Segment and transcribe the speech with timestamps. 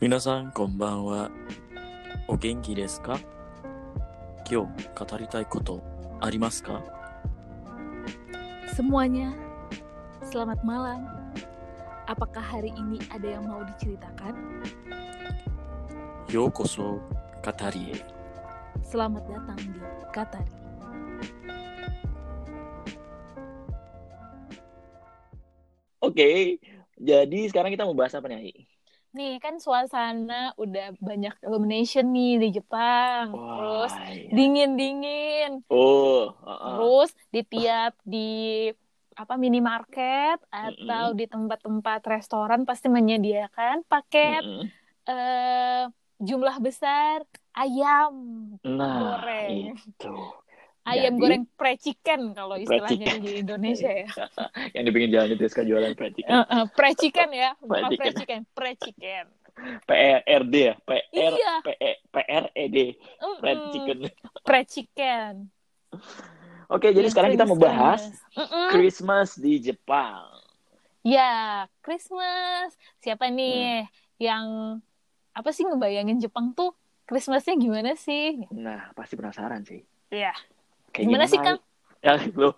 [0.00, 1.30] 皆さんこんばんは。
[2.28, 3.20] お元気ですか
[4.50, 5.82] 今日語りたいこと
[6.20, 6.82] ありますか
[8.74, 9.32] Semuanya,
[10.24, 11.04] selamat malam.
[12.08, 14.34] Apakah hari ini ada yang mau diceritakan?
[16.32, 17.00] ようこそ語
[17.74, 18.22] りへ。
[18.82, 19.80] Selamat datang di
[20.12, 20.48] Katari.
[26.02, 26.58] Oke,
[26.98, 28.66] jadi sekarang kita mau bahas apa nih?
[29.15, 33.31] Nih kan suasana udah banyak illumination nih di Jepang.
[33.31, 34.31] Terus iya.
[34.33, 35.63] dingin-dingin.
[35.71, 36.75] Oh, uh-uh.
[36.75, 38.29] Terus di tiap di
[39.17, 44.69] apa minimarket atau di tempat-tempat restoran pasti menyediakan paket Mm-mm.
[45.09, 45.83] eh,
[46.21, 47.25] jumlah besar
[47.57, 48.13] ayam
[48.61, 49.73] Nah, goreng.
[49.73, 50.17] itu
[50.87, 53.19] Ayam Jadi- goreng pre-chicken kalau istilahnya Pre-chicken.
[53.21, 54.07] di Indonesia ya.
[54.75, 57.99] yang di pinggir jalan itu ya, sekarang jualan pretty Eh, eh, pre-chicken ya, bukan Pre-chicken.
[57.99, 59.25] pre-chicken, pre-chicken.
[59.83, 61.53] PRD ya, PR Iya.
[61.61, 62.77] PE PRED,
[63.17, 63.35] Mm-mm.
[63.37, 63.97] fried chicken.
[64.43, 65.31] Pre-chicken.
[66.67, 68.05] Oke, jadi Yang sekarang kita mau bahas
[68.69, 69.33] Christmas.
[69.33, 70.23] Di Jepang.
[71.01, 72.71] Ya, Christmas.
[72.97, 73.91] Siapa nih Hmm.
[74.19, 74.45] yang
[75.31, 78.43] apa sih ngebayangin Jepang tuh Christmasnya gimana sih?
[78.51, 79.79] Nah, pasti penasaran sih.
[80.09, 80.35] Iya.
[80.97, 81.45] Kayak Gimana sih, Ai?
[81.45, 81.59] Kang?
[82.01, 82.49] Ya, lo,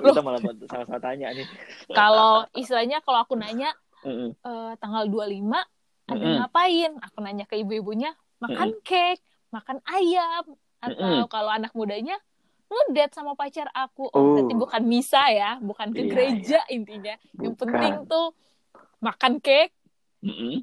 [0.00, 1.46] kita malah sama-sama tanya nih.
[1.98, 3.72] Kalau istilahnya kalau aku nanya
[4.04, 4.36] Mm-mm.
[4.44, 5.64] eh, tanggal 25
[6.04, 6.34] ada Mm-mm.
[6.44, 6.92] ngapain?
[7.00, 10.44] Aku nanya ke ibu-ibunya, makan cake, makan ayam,
[10.84, 11.32] atau Mm-mm.
[11.32, 12.16] kalau anak mudanya
[12.68, 14.12] ngedate sama pacar aku.
[14.12, 14.32] Oh, Oh.
[14.36, 17.16] berarti bukan misa ya, bukan ke Iya, gereja intinya.
[17.40, 17.64] Yang Bukan.
[17.64, 18.26] penting tuh
[19.00, 19.72] makan cake
[20.20, 20.60] Mm-mm.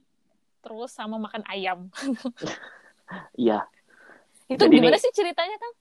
[0.62, 1.90] terus sama makan ayam.
[3.38, 3.68] Iya,
[4.50, 5.74] Itu Jadi gimana nih- sih ceritanya, Kang?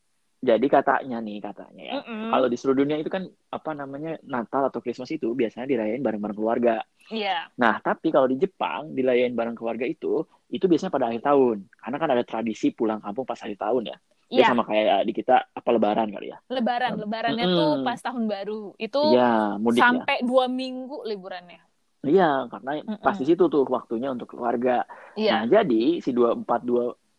[0.45, 1.95] Jadi katanya nih katanya ya.
[2.05, 2.29] Mm-mm.
[2.29, 6.37] Kalau di seluruh dunia itu kan apa namanya Natal atau Christmas itu biasanya dirayain bareng-bareng
[6.37, 6.85] keluarga.
[7.09, 7.49] Iya.
[7.57, 11.65] Nah, tapi kalau di Jepang dirayain bareng keluarga itu itu biasanya pada akhir tahun.
[11.73, 13.97] Karena kan ada tradisi pulang kampung pas akhir tahun ya.
[14.35, 16.39] Iya, sama kayak di kita apa lebaran kali ya.
[16.53, 16.97] lebaran.
[17.01, 17.59] Lebarannya Mm-mm.
[17.61, 18.63] tuh pas tahun baru.
[18.77, 19.85] Itu Iya, mudik ya.
[19.89, 21.61] sampai dua minggu liburannya.
[22.05, 23.01] Iya, karena Mm-mm.
[23.01, 24.85] pas di situ tuh waktunya untuk keluarga.
[25.17, 25.61] Nah, Iya.
[25.63, 26.61] jadi si 24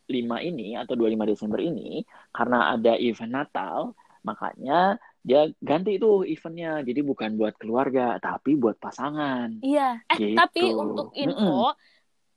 [0.06, 3.78] 25 ini atau 25 Desember ini karena ada event Natal,
[4.22, 6.86] makanya dia ganti tuh eventnya.
[6.86, 9.62] Jadi bukan buat keluarga, tapi buat pasangan.
[9.66, 10.06] Iya.
[10.14, 10.38] Eh, Gitu.
[10.38, 11.74] tapi untuk info,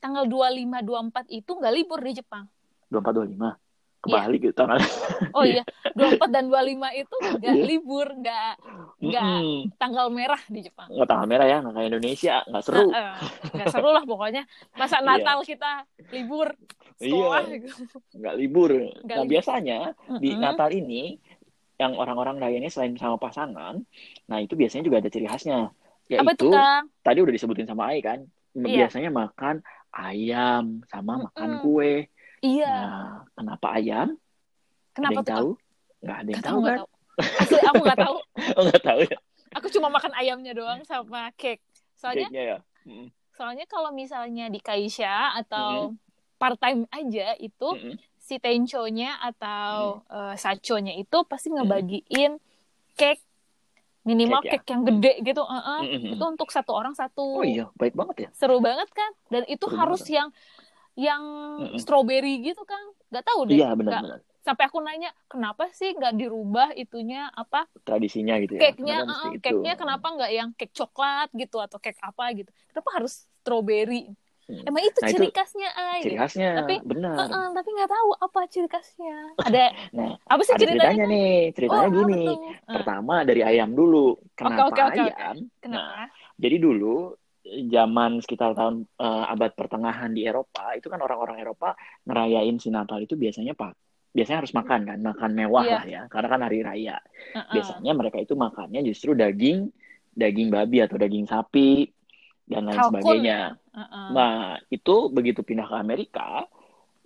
[0.01, 2.49] tanggal 25 24 itu nggak libur di Jepang.
[2.89, 3.68] 24 25.
[3.99, 4.79] Kebalik gitu tanggal.
[5.35, 5.67] Oh iya,
[5.99, 6.63] 24 dan 25
[6.95, 7.65] itu nggak Iya.
[7.67, 8.53] libur, nggak
[8.99, 9.59] nggak Mm-mm.
[9.75, 10.87] tanggal merah di Jepang.
[10.87, 12.87] Nggak tanggal merah ya, nggak kayak Indonesia, nggak seru.
[12.89, 13.19] Nah,
[13.51, 14.43] nggak seru lah pokoknya.
[14.75, 15.07] Masa Iya.
[15.09, 15.71] Natal kita
[16.11, 16.55] libur
[16.97, 17.57] sekolah Iya.
[17.59, 17.75] gitu.
[18.15, 18.71] Nggak libur.
[18.71, 19.33] Nggak nah, libur.
[19.35, 19.79] biasanya
[20.17, 20.43] di Mm-mm.
[20.43, 21.03] Natal ini
[21.75, 23.79] yang orang-orang rayainnya selain sama pasangan,
[24.27, 25.71] nah itu biasanya juga ada ciri khasnya.
[26.09, 26.91] Apa Yaitu tuh, Kang?
[27.03, 28.23] tadi udah disebutin sama Ai kan,
[28.55, 28.87] Iya.
[28.87, 32.11] biasanya makan ayam sama makan kue.
[32.41, 32.71] Iya.
[32.71, 34.09] Nah, kenapa ayam?
[34.93, 35.49] Kenapa ada yang tahu?
[35.51, 35.99] Kang?
[35.99, 36.79] Nggak ada yang Nggak tahu kan?
[36.79, 36.89] tahu.
[37.37, 38.17] Asli aku nggak tahu.
[38.57, 39.19] Oh, nggak tahu ya
[39.51, 41.63] Aku cuma makan ayamnya doang sama cake.
[41.93, 42.59] Soalnya cake-nya ya.
[42.85, 43.09] Mm.
[43.31, 45.95] soalnya kalau misalnya di Kaisha atau
[46.37, 47.95] part time aja itu Mm-mm.
[48.19, 52.39] si tenchonya atau eh, sachonya itu pasti ngebagiin
[52.95, 53.23] cake
[54.03, 54.53] minimal Cake ya?
[54.57, 55.81] cake yang gede gitu uh-uh.
[55.83, 56.15] Mm-mm.
[56.15, 58.31] itu untuk satu orang satu Oh iya, baik banget ya.
[58.33, 60.17] seru banget kan dan itu Seru harus banget.
[60.19, 60.29] yang
[60.99, 61.23] yang
[61.63, 61.79] Mm-mm.
[61.79, 64.21] strawberry gitu kan nggak tahu deh Iya, benar-benar.
[64.47, 68.61] sampai aku nanya kenapa sih nggak dirubah itunya apa Tradisinya gitu ya.
[68.61, 69.41] cake-nya itu.
[69.45, 74.11] cake-nya kenapa nggak yang cake coklat gitu atau cake apa gitu kenapa harus strawberry
[74.49, 74.65] Hmm.
[74.65, 76.21] emang itu Nah, ciri itu khasnya ay Ciri gitu.
[76.25, 77.17] khasnya, Tapi, benar.
[77.21, 79.15] Heeh, tapi nggak tahu apa ciri khasnya
[79.47, 79.61] ada
[79.93, 81.29] Nah, apa sih ada ceritanya, ceritanya nih.
[81.57, 82.17] Ceritanya Oh, gini.
[82.75, 84.17] Pertama dari ayam dulu.
[84.39, 84.97] Kenapa oke, oke.
[84.97, 85.37] ayam?
[85.37, 86.03] Nah, kenapa
[86.41, 86.87] jadi dulu
[87.69, 93.01] zaman sekitar tahun eh, abad pertengahan di Eropa, itu kan orang-orang Eropa ngerayain si Natal
[93.01, 93.75] itu biasanya pak
[94.09, 95.75] biasanya harus makan kan, makan mewah Iya.
[95.77, 96.97] lah ya, karena kan hari raya.
[97.37, 97.53] Heeh.
[97.55, 99.69] Biasanya mereka itu makannya justru daging,
[100.17, 101.87] daging babi atau daging sapi
[102.49, 103.55] dan lain Kalkun sebagainya.
[103.77, 104.09] Heeh.
[104.17, 106.49] Nah, itu begitu pindah ke Amerika,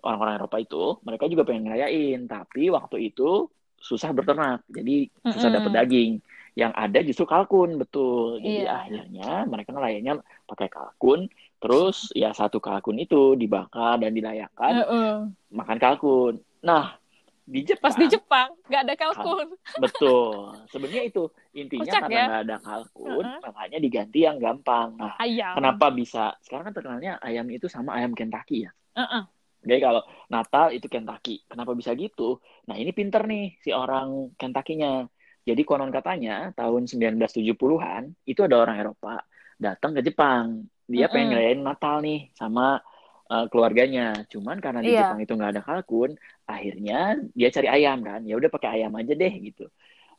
[0.07, 3.51] orang-orang Eropa itu, mereka juga pengen ngerayain, tapi waktu itu
[3.83, 5.59] susah berternak, jadi susah Mm-mm.
[5.59, 6.11] dapet daging.
[6.53, 8.37] Yang ada justru kalkun, betul.
[8.45, 8.77] Jadi Iya.
[8.77, 15.33] akhirnya mereka ngerayainnya pakai kalkun, terus ya satu kalkun itu dibakar dan dilayakkan Heeh.
[15.49, 16.45] makan kalkun.
[16.61, 17.01] Nah,
[17.43, 19.49] di Jepang, pas di Jepang nggak ada kalkun
[19.81, 20.53] betul.
[20.69, 22.25] Sebenarnya itu intinya Kocak karena ya?
[22.29, 23.41] nggak ada kalkun, Heeh.
[23.41, 24.89] makanya diganti yang gampang.
[25.01, 26.37] Nah, ayam Kenapa bisa?
[26.45, 28.71] Sekarang kan terkenalnya ayam itu sama ayam Kentucky ya.
[28.97, 29.25] Heeh.
[29.63, 31.47] Jadi kalau Natal itu Kentucky.
[31.47, 32.43] Kenapa bisa gitu?
[32.67, 35.07] Nah ini pinter nih si orang Kentucky-nya.
[35.43, 39.23] Jadi konon katanya tahun 1970-an itu ada orang Eropa
[39.59, 40.67] datang ke Jepang.
[40.87, 41.31] Dia pengen Mm-mm.
[41.35, 42.79] ngerayain Natal nih sama
[43.27, 44.23] uh, keluarganya.
[44.29, 45.03] Cuman karena di Iya.
[45.03, 46.11] Jepang itu nggak ada kalkun,
[46.47, 48.21] akhirnya dia cari ayam kan.
[48.23, 49.67] Ya udah pakai ayam aja deh gitu.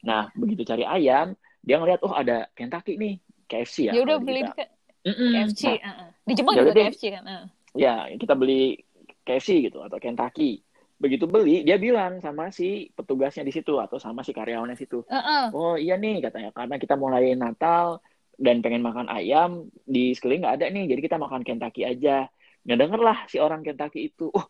[0.04, 3.16] Nah, begitu cari ayam, dia ngeliat oh ada Kentucky nih,
[3.48, 3.94] KFC ya.
[3.96, 4.54] Ya udah beli kita.
[4.60, 4.66] ke
[5.08, 5.32] Mm-mm.
[5.32, 5.64] KFC.
[5.64, 6.08] Nah, heeh.
[6.28, 6.82] Di Jepang Ya juga.
[6.84, 7.24] KFC kan.
[7.24, 7.46] heeh.
[7.74, 8.78] ya kita beli
[9.24, 10.64] KFC gitu atau Kentucky.
[11.04, 15.04] Begitu beli, dia bilang sama si petugasnya di situ atau sama si karyawannya situ.
[15.12, 15.52] Heeh.
[15.52, 18.00] Oh iya nih katanya karena kita mulai Natal
[18.40, 22.32] dan pengen makan ayam di sekeliling nggak ada nih jadi kita makan Kentucky aja.
[22.64, 24.32] Nggak denger lah si orang Kentucky itu.
[24.32, 24.48] Oh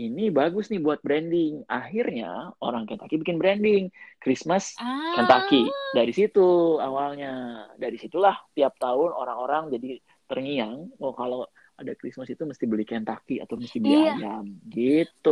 [0.00, 1.68] ini bagus nih buat branding.
[1.68, 5.20] Akhirnya orang Kentucky bikin branding Christmas Ah.
[5.20, 5.68] Kentucky.
[5.92, 7.68] Dari situ awalnya.
[7.76, 10.96] Dari situlah tiap tahun orang-orang jadi terngiang.
[10.96, 11.44] Oh kalau
[11.80, 14.00] ada Christmas itu mesti beli Kentucky atau mesti beli Iya.
[14.06, 14.44] ayam.
[14.76, 15.28] Gitu.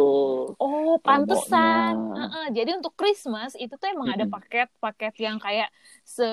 [0.60, 1.94] Oh, pantesan.
[1.94, 2.18] Promonya.
[2.18, 4.32] Heeh, Jadi untuk Christmas itu tuh emang ada Mm-mm.
[4.32, 5.70] paket-paket yang kayak
[6.02, 6.26] se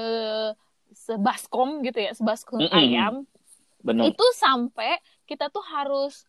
[0.96, 2.72] sebaskom gitu ya, sebaskom Mm-mm.
[2.72, 3.26] ayam.
[3.84, 4.12] Bener.
[4.12, 6.26] Itu sampai kita tuh harus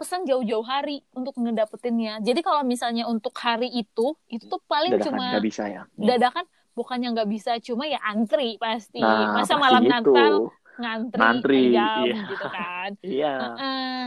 [0.00, 2.24] pesan jauh-jauh hari untuk ngedapetinnya.
[2.24, 5.82] Jadi kalau misalnya untuk hari itu, itu tuh paling Dadakan cuma nggak bisa ya.
[5.98, 6.44] dadakan
[6.78, 9.00] bukannya nggak bisa, cuma ya antri pasti.
[9.02, 10.10] Nah, Masa pasti malam gitu.
[10.10, 10.44] Natal
[10.80, 12.16] ngantri, Ngantri, jam iya.
[12.26, 12.90] gitu kan.
[13.20, 14.00] Iya, Heeh.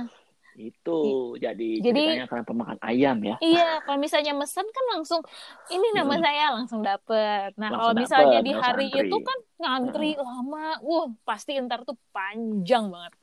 [0.53, 0.99] itu
[1.37, 3.35] jadi Jadi- karena pemakan ayam ya.
[3.39, 5.21] Iya, kalau misalnya mesen kan langsung
[5.67, 6.21] ini nama Mm-mm.
[6.21, 7.57] saya langsung dapet.
[7.57, 9.01] Nah, Langsung kalau misalnya dapet, di hari antri.
[9.09, 13.13] itu kan ngantri lama, wah pasti ntar tuh panjang banget.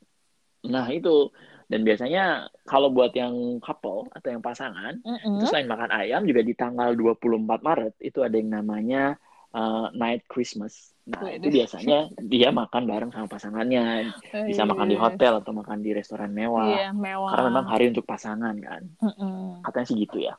[0.61, 1.31] Nah itu
[1.71, 2.25] dan biasanya
[2.67, 3.33] kalau buat yang
[3.63, 5.39] couple atau yang pasangan Mm-mm.
[5.39, 9.15] itu selain makan ayam juga di tanggal 24 Maret itu ada yang namanya
[9.55, 10.91] uh, Night Christmas.
[11.11, 14.07] Nah itu biasanya dia makan bareng sama pasangannya,
[14.49, 16.71] bisa makan di hotel atau makan di restoran mewah.
[16.71, 17.31] Iya, mewah.
[17.35, 18.83] Karena memang hari untuk pasangan kan.
[19.03, 19.63] Mm-mm.
[19.67, 20.35] Katanya sih gitu ya.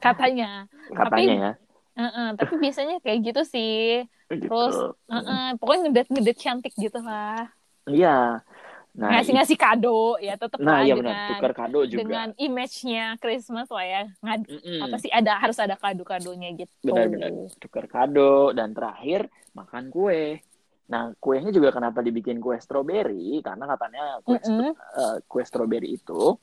[0.00, 0.64] Katanya.
[0.90, 1.52] Katanya ya.
[2.00, 4.04] Heeh, tapi biasanya kayak gitu sih.
[4.30, 4.46] Gitu.
[4.46, 4.78] Terus,
[5.10, 7.50] Heeh, pokoknya ngedet-ngedet cantik gitu lah.
[7.90, 8.46] Iya.
[8.90, 12.00] Nah, Ngasih-ngasih kado ya tetap nah lah iya dengan benar, tukar kado juga.
[12.02, 14.02] dengan image-nya Christmas lah ya.
[14.18, 14.80] Ngad- Mm-mm.
[14.82, 16.74] apa sih ada harus ada kado-kadonya gitu.
[16.82, 17.30] Benar-benar
[17.62, 20.42] tukar kado dan terakhir makan kue.
[20.90, 23.38] Nah, kuenya juga kenapa dibikin kue stroberi?
[23.46, 24.74] Karena katanya kue, Mm-mm.
[24.74, 26.34] eh, kue stroberi itu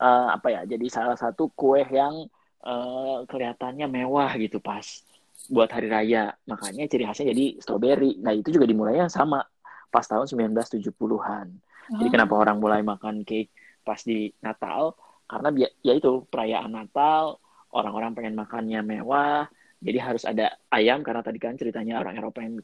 [0.00, 0.60] eh, apa ya?
[0.64, 2.24] Jadi salah satu kue yang
[2.64, 5.04] eh, kelihatannya mewah gitu pas
[5.52, 6.32] buat hari raya.
[6.48, 8.16] Makanya ciri khasnya jadi stroberi.
[8.24, 9.44] Nah, itu juga dimulainya sama
[9.92, 11.52] pas tahun 1970-an.
[11.92, 12.12] Jadi Oh.
[12.12, 13.52] kenapa orang mulai makan cake
[13.82, 14.96] pas di Natal?
[15.26, 15.48] Karena
[15.80, 17.40] ya itu perayaan Natal,
[17.72, 19.48] orang-orang pengen makannya mewah,
[19.80, 22.60] jadi harus ada ayam karena tadi kan ceritanya orang Eropa yang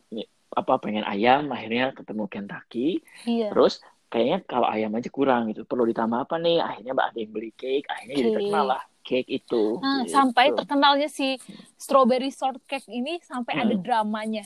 [0.53, 3.01] apa pengen ayam, akhirnya ketemu Kentucky.
[3.25, 3.49] Iya.
[3.53, 6.61] Terus kayaknya kalau ayam aja kurang gitu, perlu ditambah apa nih?
[6.61, 8.37] Akhirnya mbak ada yang beli cake, akhirnya jadi Cake.
[8.41, 9.65] terkenal lah cake itu.
[9.81, 10.13] Nah, gitu.
[10.13, 11.41] sampai terkenalnya si
[11.77, 13.81] strawberry shortcake ini sampai ada Hmm.
[13.81, 14.45] dramanya.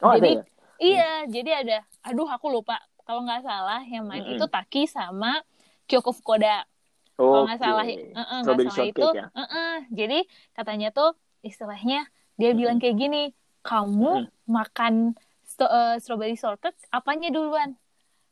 [0.00, 0.44] Oh, ada jadi ya?
[0.76, 1.78] iya, jadi ada.
[2.04, 2.76] Aduh, aku lupa.
[3.12, 4.32] Kalau nggak salah yang main Mm-mm.
[4.32, 5.28] itu Taki sama
[5.84, 6.64] Kyoko Fukuda.
[7.28, 7.60] Kalau nggak Oke.
[7.60, 9.04] salah, eh, eh, nggak salah itu.
[9.20, 9.24] ya?
[9.36, 9.72] eh, eh.
[9.98, 10.16] Jadi
[10.56, 11.08] katanya tuh
[11.44, 12.08] istilahnya
[12.40, 12.56] dia Mm-mm.
[12.56, 13.18] bilang kayak gini,
[13.68, 14.24] kamu Mm-mm.
[14.56, 14.94] makan
[15.44, 17.76] sto- eh, strawberry shortcake apanya duluan?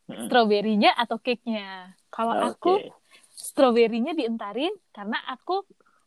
[0.08, 0.30] Mm-mm.
[0.30, 1.92] Stroberinya atau cake-nya?
[2.14, 2.92] Kalau aku Oke.
[3.48, 5.52] stroberinya dientarin karena aku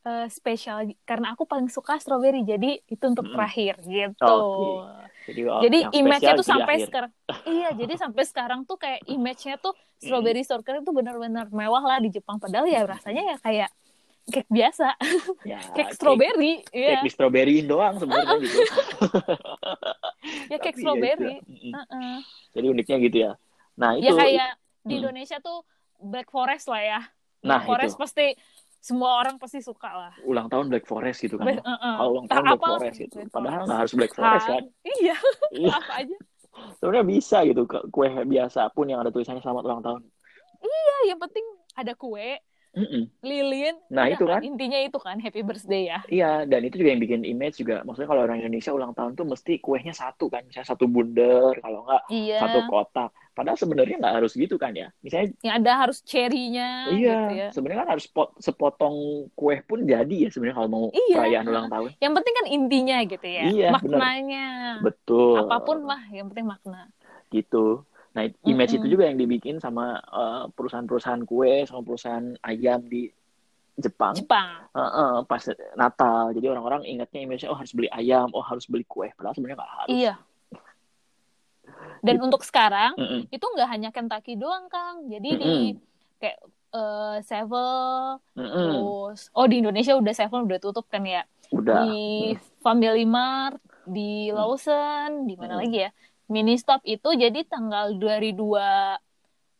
[0.03, 0.77] eh, spesial
[1.09, 3.35] karena aku paling suka stroberi jadi itu untuk Mm-mm.
[3.35, 4.25] terakhir gitu.
[4.25, 4.67] Oke.
[5.23, 6.87] Jadi, oh, Jadi image-nya tuh sampai akhir.
[6.91, 7.11] sekarang
[7.47, 9.71] iya jadi sampai sekarang tuh kayak image-nya tuh
[10.03, 13.69] strawberry shortcake itu benar-benar mewah lah di Jepang padahal ya rasanya ya kayak
[14.23, 14.95] cake biasa,
[15.43, 18.59] Ya, cake strawberry, Cake iya, di stroberiin doang sebenarnya gitu.
[20.51, 21.33] ya cake Tapi ya strawberry.
[21.73, 22.15] Heeh.
[22.53, 23.31] Jadi uniknya gitu ya.
[23.79, 24.49] Nah, itu Ya kayak
[24.83, 24.99] di Hmm.
[24.99, 25.63] Indonesia tuh
[25.99, 26.99] Black Forest lah ya.
[27.43, 28.01] Nah, Black Forest itu.
[28.03, 28.25] pasti
[28.83, 30.13] semua orang pasti suka lah.
[30.21, 31.47] ulang tahun Black Forest gitu kan.
[31.47, 31.55] ya.
[31.55, 31.93] Black- heeh.
[31.95, 33.15] Kalau ulang tahun Black apa, Forest gitu.
[33.25, 33.63] Padahal Forest.
[33.63, 34.63] nggak harus Black Forest kan.
[34.83, 35.15] Iya,
[35.63, 36.17] Iya, apa aja.
[36.75, 40.01] sebenarnya bisa gitu kue biasa pun yang ada tulisannya selamat ulang tahun.
[40.59, 42.37] Ya, yang penting ada kue,
[42.73, 43.05] Mm-mm.
[43.21, 43.77] lilin.
[43.93, 44.41] Nah, itu kan.
[44.41, 45.99] Intinya itu kan happy birthday ya.
[46.09, 47.85] Iya, dan itu juga yang bikin image juga.
[47.85, 50.41] Maksudnya kalau orang Indonesia ulang tahun tuh mesti kuenya satu kan.
[50.41, 52.37] Misalnya satu bundar, kalau nggak Iya.
[52.41, 53.13] satu kotak.
[53.33, 54.89] Padahal sebenarnya nggak harus gitu kan ya.
[55.01, 57.47] Misalnya Yang ada harus cherry-nya iya, gitu ya.
[57.49, 58.95] sebenarnya kan harus pot, sepotong
[59.33, 61.17] kue pun jadi ya sebenarnya kalau mau Iya.
[61.17, 61.89] perayaan ulang tahun.
[61.97, 63.43] Yang penting kan intinya gitu ya.
[63.49, 64.45] Iya, Maknanya.
[64.81, 65.45] Betul.
[65.45, 66.89] Apa pun mah, yang penting makna.
[67.29, 67.81] gitu.
[68.13, 68.85] Nah, image Mm-mm.
[68.85, 73.09] itu juga yang dibikin sama eh, perusahaan-perusahaan kue, sama perusahaan ayam di
[73.73, 74.13] Jepang.
[74.13, 74.69] Jepang.
[74.69, 75.41] Eh, eh, pas
[75.73, 76.29] Natal.
[76.37, 79.09] Jadi orang-orang ingatnya image oh harus beli ayam, oh harus beli kue.
[79.17, 79.97] Padahal sebenarnya nggak harus.
[79.97, 80.13] Iya.
[82.03, 82.25] Dan Gitu.
[82.27, 83.31] untuk sekarang Mm-mm.
[83.31, 85.07] itu nggak hanya Kentucky doang, Kang.
[85.09, 86.19] Jadi di Mm-mm.
[86.19, 86.37] kayak
[86.75, 88.51] eh, Sevel, Mm-mm.
[88.69, 91.23] terus oh di Indonesia udah Sevel udah tutup kan ya.
[91.49, 91.81] Udah.
[91.81, 95.61] Di Family Mart, di Lawson, di mana Hmm.
[95.65, 95.91] lagi ya?
[96.33, 98.97] Mini Stop itu jadi tanggal dari 2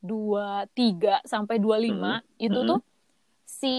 [0.01, 2.69] 23 sampai 25 itu Mm-mm.
[2.73, 2.79] tuh
[3.45, 3.75] si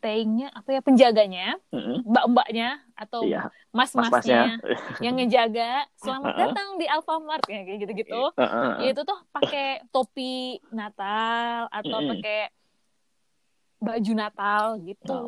[0.00, 2.02] taingnya apa ya penjaganya, Mm-mm.
[2.08, 4.98] mbak-mbaknya atau Iya, mas-masnya mas-masnya.
[5.04, 6.40] yang ngejaga selamat Uh-uh.
[6.48, 8.22] datang di Alfamart ya kayak gitu-gitu.
[8.34, 8.72] Heeh.
[8.80, 12.10] Ya, itu tuh pakai topi Natal atau Mm-mm.
[12.16, 12.38] pakai
[13.80, 15.20] baju Natal gitu.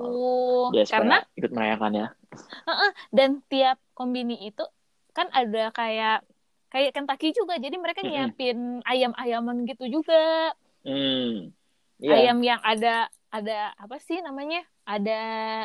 [0.76, 2.08] Ya, supaya Karena ikut merayakan ya.
[3.12, 4.64] dan tiap kombini itu
[5.12, 6.24] kan ada kayak
[6.72, 7.60] kayak Kentucky juga.
[7.60, 10.56] Jadi mereka nyiapin ayam-ayaman gitu juga.
[10.82, 11.52] Hmm.
[12.02, 12.32] Iya.
[12.32, 14.64] Ayam yang ada ada apa sih namanya?
[14.82, 15.20] Ada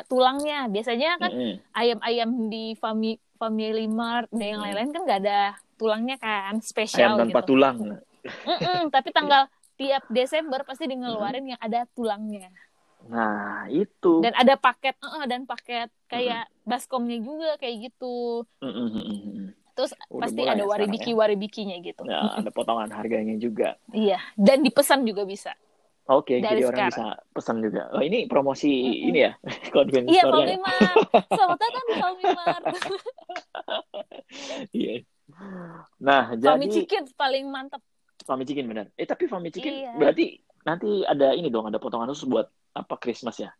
[0.06, 0.68] tulangnya.
[0.70, 1.54] Biasanya kan Mm-mm.
[1.74, 4.66] ayam-ayam di Family Family Mart dan yang Mm.
[4.70, 5.40] lain-lain kan nggak ada
[5.78, 7.50] tulangnya kan Ayam spesial tanpa gitu.
[7.56, 7.78] tulang.
[8.46, 12.50] Mm-mm, tapi tanggal tiap Desember pasti di ngeluarin yang ada tulangnya
[13.08, 14.20] Nah, itu.
[14.26, 19.54] dan ada paket eh, dan paket kayak baskomnya juga kayak gitu mm-mm.
[19.78, 23.78] Terus Udah pasti ada ya waribiki sekarang waribikinya gitu Ya, ada potongan harganya juga.
[23.94, 25.54] iya dan dipesan juga bisa
[26.08, 27.20] Oke, Dari jadi orang sekarang.
[27.20, 27.92] bisa pesan juga.
[27.92, 29.12] Oh, ini promosi Mm-mm.
[29.12, 29.36] ini ya,
[29.76, 30.56] convenience iya ya?
[30.56, 31.86] Mart selamat datang
[32.32, 32.64] Mart
[34.72, 35.04] Iya.
[36.00, 37.84] Nah, jadi Chicken paling mantep
[38.24, 38.88] Fami Chicken benar.
[38.96, 39.92] Eh, tapi Fami Chicken Iya.
[40.00, 43.52] berarti nanti ada ini dong, ada potongan khusus buat apa Christmas ya?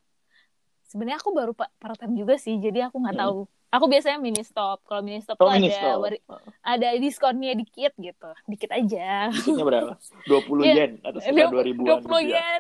[0.88, 3.24] sebenarnya aku baru pa- part time juga sih jadi aku nggak Mm.
[3.28, 3.38] tahu
[3.70, 5.98] aku biasanya mini stop kalau mini stop Oh, tuh mini ada stop.
[6.00, 6.24] wari-
[6.62, 9.94] ada diskonnya dikit gitu dikit aja Tiketnya berapa?
[10.24, 10.74] 20 Iya.
[10.74, 12.26] yen atau sekitar 2 ribuan 20 rupiah.
[12.26, 12.60] yen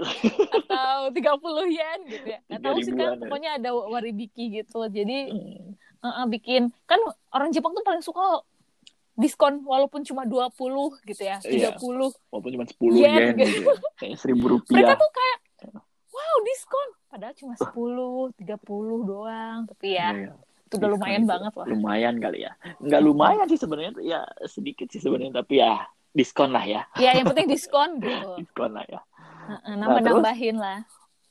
[0.68, 2.40] atau 30 yen gitu ya.
[2.46, 3.20] Nggak tahu sih 3 kan, ya.
[3.20, 4.80] pokoknya ada waribiki gitu.
[4.86, 5.74] Jadi Hmm.
[5.98, 7.00] eh, eh, bikin kan
[7.30, 8.44] orang Jepang tuh paling suka
[9.14, 10.54] diskon walaupun cuma 20
[11.04, 11.74] gitu ya, Iya.
[11.74, 12.14] 30.
[12.28, 13.50] Walaupun cuma 10 Yen, yen, gitu.
[13.58, 13.66] gitu.
[13.66, 13.76] ya.
[13.98, 14.96] Kayaknya 1000 Mereka rupiah.
[14.96, 15.38] tuh kayak
[16.08, 16.90] wow, diskon.
[17.08, 18.60] Padahal cuma 10, 30
[19.02, 19.60] doang.
[19.66, 20.34] Tapi ya, Iya, iya.
[20.68, 21.66] Itu udah lumayan banget lah.
[21.66, 22.52] Lumayan kali ya.
[22.78, 25.82] Enggak lumayan sih sebenarnya, ya sedikit sih sebenarnya, tapi ya
[26.12, 26.84] diskon lah ya.
[26.96, 28.36] Ya, yang penting diskon gitu.
[28.38, 29.00] Diskon lah ya.
[29.48, 30.84] Heeh, Nambah-nambahin lah.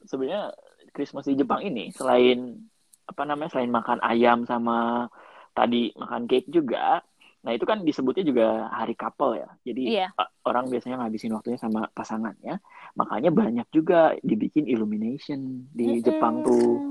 [0.02, 0.56] sebenarnya
[0.90, 2.56] Christmas di Jepang ini selain
[3.04, 5.06] apa namanya selain makan ayam sama
[5.52, 7.04] tadi makan cake juga
[7.38, 10.08] nah itu kan disebutnya juga hari couple ya jadi Iya.
[10.42, 12.58] orang biasanya ngabisin waktunya sama pasangannya
[12.92, 16.82] makanya banyak juga dibikin illumination di Jepang tuh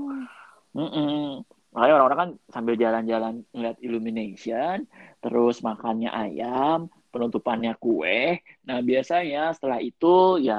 [0.72, 1.44] Mm-mm.
[1.76, 4.88] Makanya orang-orang kan sambil jalan-jalan ngeliat illumination
[5.20, 10.56] terus makannya ayam penutupannya kue nah biasanya setelah itu ya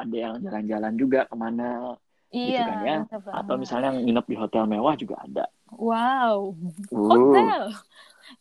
[0.00, 1.98] ada yang jalan-jalan juga ke mana
[2.30, 2.94] Iya, kan ya.
[3.38, 5.44] atau misalnya nginep di hotel mewah juga ada.
[5.70, 6.54] Wow,
[6.92, 7.62] Uh, hotel.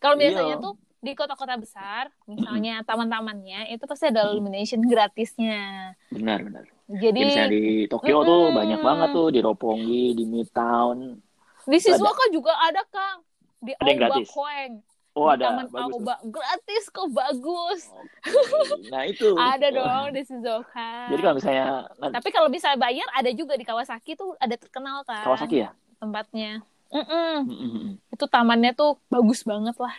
[0.02, 0.22] Kalau Iya.
[0.22, 0.74] biasanya tuh
[1.06, 5.56] di kota-kota besar, misalnya taman-tamannya, itu pasti ada illumination gratisnya.
[6.16, 6.66] benar benar.
[6.90, 7.60] Jadi Ya, misalnya di
[7.92, 8.58] Tokyo tuh Mm-mm.
[8.60, 10.98] banyak banget tuh di Roppongi, di Midtown.
[11.70, 13.22] Di Shizuoka juga ada Kang.
[13.62, 14.30] Di Ada Aoba gratis?
[14.34, 14.74] Koeng.
[15.18, 15.74] Oh di ada, Taman bagus.
[15.74, 15.82] tuh.
[15.84, 16.16] Aoba.
[16.32, 17.82] Gratis kok, bagus.
[17.90, 18.88] Oke.
[18.90, 19.30] Nah itu.
[19.54, 19.78] Ada Wah.
[19.78, 20.92] dong di Shizuoka.
[21.12, 21.66] Jadi kalau misalnya
[22.00, 25.24] nanti Tapi kalau bisa bayar, ada juga di Kawasaki tuh ada terkenal kan.
[25.28, 25.70] Kawasaki ya.
[26.00, 26.64] Tempatnya.
[26.90, 27.36] Mm-mm.
[27.46, 27.86] Mm-mm.
[28.10, 29.94] Itu tamannya tuh bagus banget lah.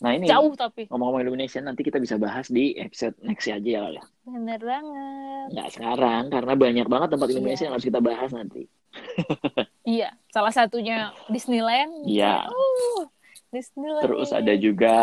[0.00, 0.88] Nah ini Jauh tapi.
[0.88, 4.02] ngomong-ngomong illumination nanti kita bisa bahas di episode next aja ya.
[4.24, 5.46] Bener banget.
[5.52, 7.68] Nggak sekarang karena banyak banget tempat illumination Iya.
[7.68, 8.62] yang harus kita bahas nanti.
[9.80, 12.04] Iya, salah satunya Disneyland.
[12.04, 12.46] Iya.
[12.46, 13.02] Uh,
[13.50, 14.06] Disneyland.
[14.06, 14.94] Terus ada juga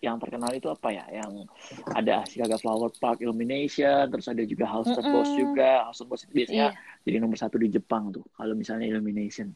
[0.00, 1.04] yang terkenal itu apa ya?
[1.12, 1.44] Yang
[1.92, 5.12] ada Chicago Flower Park Illumination, terus ada juga House of Mm-mm.
[5.12, 5.84] Ghost juga.
[5.84, 7.02] House of Ghost itu biasanya Iya.
[7.04, 9.52] jadi nomor satu di Jepang tuh kalau misalnya Illumination.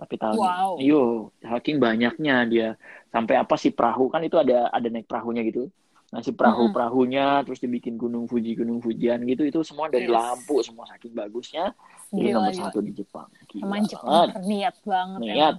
[0.00, 0.80] Tapi tahun Wow.
[0.80, 1.02] iyo
[1.38, 2.68] saking banyaknya dia
[3.06, 5.68] sampai apa sih perahu kan itu ada ada naik perahunya gitu.
[6.08, 10.16] Nah si perahu perahunya terus dibikin gunung Fuji gunung Fujian gitu itu semua dari Yes.
[10.16, 11.76] lampu semua saking bagusnya
[12.08, 12.62] jadi nomor gila.
[12.66, 13.28] satu di Jepang.
[13.46, 14.28] Gila Emang Jepang banget.
[14.34, 15.20] berniat banget.
[15.22, 15.56] Niat.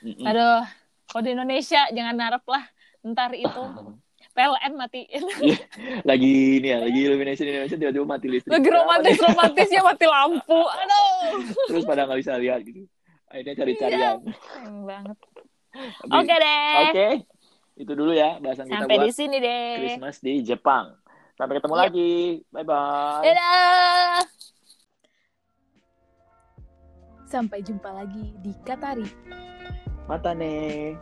[0.00, 0.24] Mm-mm.
[0.24, 0.60] Aduh,
[1.06, 2.64] kalau di Indonesia jangan narap lah.
[3.02, 3.62] Ntar itu
[4.34, 5.22] PLN matiin.
[6.02, 8.50] lagi ini ya lagi illumination Indonesia tiba-tiba mati listrik.
[8.50, 10.58] Lagi romantis romantisnya mati lampu.
[10.58, 11.44] Aduh.
[11.68, 12.88] terus pada nggak bisa lihat gitu
[13.30, 15.16] akhirnya cari-carian Keren banget.
[16.04, 16.74] Oke deh.
[16.84, 17.08] oke
[17.76, 19.76] itu dulu ya bahasan kita Sampai buat di sini deh.
[19.78, 20.86] Christmas di Jepang
[21.32, 21.82] sampai ketemu Yep.
[21.86, 22.12] lagi
[22.50, 24.20] bye bye Dadah.
[27.24, 29.06] Sampai jumpa lagi di Katari.
[30.04, 30.98] mata nih